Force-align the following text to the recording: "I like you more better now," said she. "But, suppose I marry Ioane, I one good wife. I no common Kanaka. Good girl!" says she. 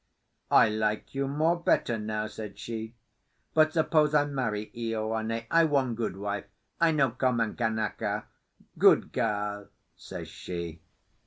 "I 0.49 0.67
like 0.67 1.13
you 1.13 1.27
more 1.27 1.55
better 1.59 1.99
now," 1.99 2.25
said 2.25 2.57
she. 2.57 2.95
"But, 3.53 3.73
suppose 3.73 4.15
I 4.15 4.25
marry 4.25 4.71
Ioane, 4.75 5.45
I 5.51 5.63
one 5.65 5.93
good 5.93 6.17
wife. 6.17 6.45
I 6.79 6.89
no 6.89 7.11
common 7.11 7.55
Kanaka. 7.55 8.25
Good 8.79 9.11
girl!" 9.13 9.67
says 9.95 10.27
she. 10.27 10.81